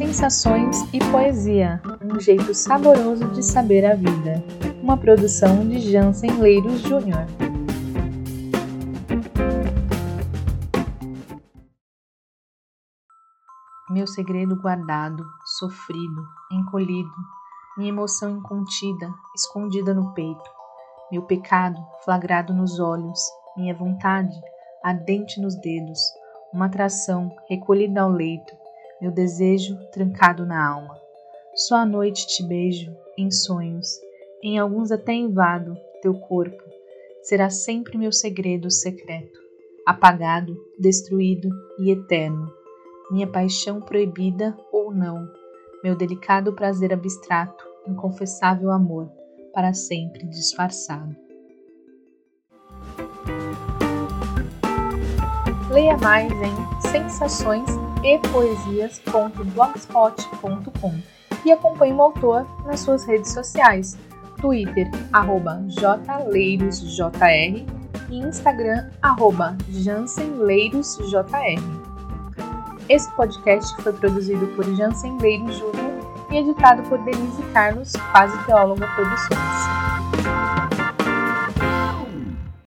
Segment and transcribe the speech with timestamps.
[0.00, 4.42] Sensações e Poesia, um jeito saboroso de saber a vida.
[4.82, 7.26] Uma produção de Jansen Leiros Júnior.
[13.90, 15.22] Meu segredo guardado,
[15.58, 17.12] sofrido, encolhido,
[17.76, 20.50] minha emoção incontida, escondida no peito,
[21.12, 23.20] meu pecado flagrado nos olhos,
[23.54, 24.34] minha vontade
[24.82, 26.00] ardente nos dedos,
[26.54, 28.59] uma atração recolhida ao leito,
[29.00, 30.96] meu desejo trancado na alma.
[31.54, 33.98] Só à noite te beijo, em sonhos,
[34.42, 36.62] em alguns até invado teu corpo.
[37.22, 39.38] Será sempre meu segredo secreto,
[39.86, 42.50] apagado, destruído e eterno.
[43.10, 45.28] Minha paixão proibida ou não,
[45.82, 49.10] meu delicado prazer abstrato, inconfessável amor,
[49.52, 51.16] para sempre disfarçado.
[55.70, 60.94] Leia mais em sensações e poesias.blogspot.com
[61.44, 63.96] e acompanhe o autor nas suas redes sociais,
[64.40, 67.12] Twitter, arroba jleirosjr
[68.10, 71.26] e Instagram, arroba jansenleirosjr.
[72.88, 75.90] Esse podcast foi produzido por Jansen Leiros Júnior
[76.30, 80.39] e editado por Denise Carlos, quase teóloga produções.